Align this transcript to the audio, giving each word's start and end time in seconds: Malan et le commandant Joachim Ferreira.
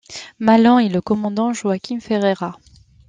Malan 0.39 0.79
et 0.79 0.89
le 0.89 0.99
commandant 0.99 1.53
Joachim 1.53 1.99
Ferreira. 1.99 2.57